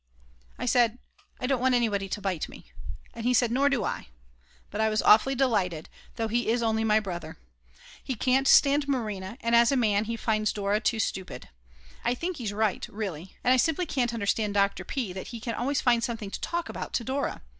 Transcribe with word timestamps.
I 0.57 0.65
said: 0.65 0.97
"I 1.39 1.45
don't 1.45 1.61
want 1.61 1.75
anyone 1.75 2.09
to 2.09 2.21
bite 2.21 2.49
me," 2.49 2.71
and 3.13 3.23
he 3.23 3.35
said: 3.35 3.51
"Nor 3.51 3.69
do 3.69 3.83
I," 3.83 4.07
but 4.71 4.81
I 4.81 4.89
was 4.89 5.03
awfully 5.03 5.35
delighted, 5.35 5.89
though 6.15 6.27
he 6.27 6.47
is 6.47 6.63
only 6.63 6.83
my 6.83 6.99
brother. 6.99 7.37
He 8.03 8.15
can't 8.15 8.47
stand 8.47 8.87
Marina, 8.87 9.37
and 9.41 9.55
as 9.55 9.71
a 9.71 9.77
man 9.77 10.05
he 10.05 10.17
finds 10.17 10.53
Dora 10.53 10.79
too 10.79 10.97
stupid; 10.99 11.49
I 12.03 12.15
think 12.15 12.37
he's 12.37 12.51
right, 12.51 12.87
really. 12.87 13.35
And 13.43 13.53
I 13.53 13.57
simply 13.57 13.85
can't 13.85 14.11
understand 14.11 14.55
Dr. 14.55 14.83
P., 14.83 15.13
that 15.13 15.27
he 15.27 15.39
can 15.39 15.53
always 15.53 15.81
find 15.81 16.03
something 16.03 16.31
to 16.31 16.41
talk 16.41 16.67
about 16.67 16.93
to 16.93 17.03
Dora. 17.03 17.43